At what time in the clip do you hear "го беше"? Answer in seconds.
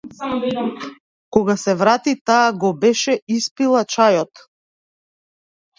2.65-3.17